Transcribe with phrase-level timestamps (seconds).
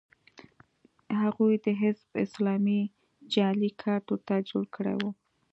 [1.21, 2.81] هغوی د حزب اسلامي
[3.33, 5.03] جعلي کارت ورته جوړ کړی و